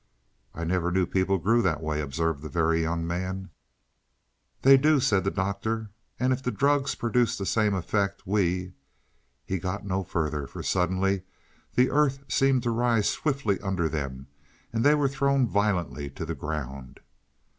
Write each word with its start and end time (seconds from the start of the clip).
"I 0.55 0.63
never 0.63 0.91
knew 0.91 1.05
people 1.05 1.37
grew 1.37 1.61
that 1.61 1.79
way," 1.79 2.01
observed 2.01 2.41
the 2.41 2.49
Very 2.49 2.81
Young 2.81 3.05
Man. 3.05 3.51
"They 4.63 4.75
do," 4.75 4.99
said 4.99 5.23
the 5.23 5.29
Doctor. 5.29 5.91
"And 6.19 6.33
if 6.33 6.41
these 6.41 6.55
drugs 6.55 6.95
produce 6.95 7.37
the 7.37 7.45
same 7.45 7.75
effect 7.75 8.25
we" 8.25 8.73
He 9.45 9.59
got 9.59 9.85
no 9.85 10.03
further, 10.03 10.47
for 10.47 10.63
suddenly 10.63 11.21
the 11.75 11.91
earth 11.91 12.23
seemed 12.27 12.63
to 12.63 12.71
rise 12.71 13.09
swiftly 13.09 13.59
under 13.59 13.87
them, 13.87 14.25
and 14.73 14.83
they 14.83 14.95
were 14.95 15.07
thrown 15.07 15.45
violently 15.47 16.09
to 16.09 16.25
the 16.25 16.33
ground. 16.33 16.99